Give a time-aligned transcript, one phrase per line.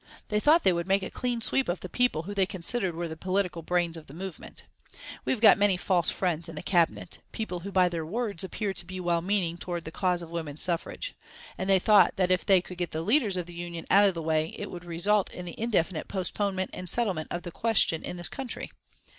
[0.29, 3.07] They thought they would make a clean sweep of the people who they considered were
[3.07, 4.63] the political brains of the movement.
[5.25, 8.73] We have got many false friends in the Cabinet people who by their words appear
[8.73, 11.13] to be well meaning towards the cause of Women's Suffrage.
[11.55, 14.15] And they thought that if they could get the leaders of the Union out of
[14.15, 18.17] the way, it would result in the indefinite postponement and settlement of the question in
[18.17, 18.71] this country.